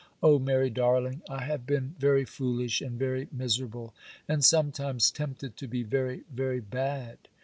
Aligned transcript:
Oh, 0.23 0.39
Mary, 0.39 0.71
darling! 0.71 1.21
I 1.29 1.43
have 1.43 1.67
been 1.67 1.93
very 1.99 2.25
foolish 2.25 2.81
and 2.81 2.97
very 2.97 3.27
miserable, 3.31 3.93
and 4.27 4.43
sometimes 4.43 5.11
tempted 5.11 5.55
to 5.57 5.67
be 5.67 5.83
very, 5.83 6.23
very 6.33 6.59
bad. 6.59 7.19